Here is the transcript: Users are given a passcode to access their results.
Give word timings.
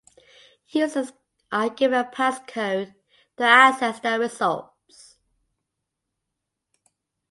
Users 0.69 1.13
are 1.51 1.69
given 1.69 1.99
a 1.99 2.03
passcode 2.09 2.95
to 3.37 3.43
access 3.43 3.99
their 3.99 4.17
results. 4.17 5.17